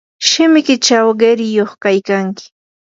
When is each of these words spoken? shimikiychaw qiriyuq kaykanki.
shimikiychaw 0.27 1.07
qiriyuq 1.19 1.71
kaykanki. 1.83 2.45